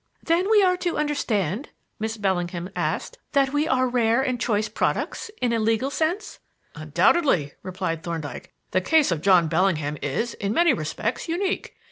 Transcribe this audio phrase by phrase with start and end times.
[0.23, 1.69] "Then are we to understand,"
[1.99, 6.39] Miss Bellingham asked, "that we are rare and choice products, in a legal sense?"
[6.73, 8.51] "Undoubtedly," replied Thorndyke.
[8.71, 11.75] "The case of John Bellingham is, in many respects, unique.